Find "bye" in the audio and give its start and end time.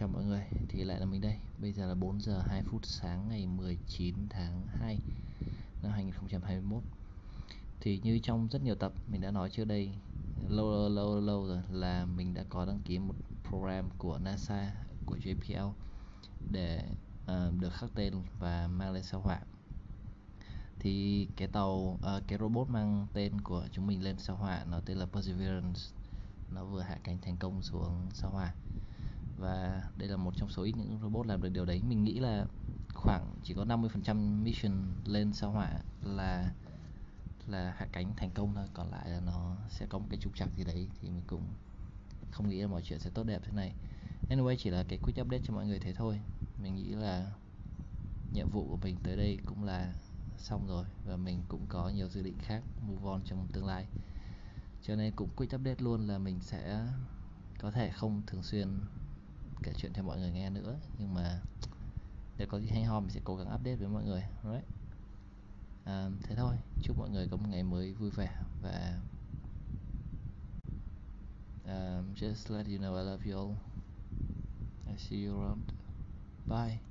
76.46-76.89